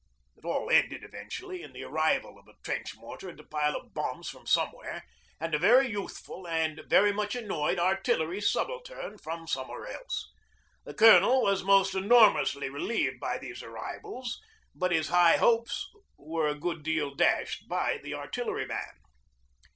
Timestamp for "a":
2.47-2.55, 3.39-3.43, 5.53-5.59, 16.47-16.55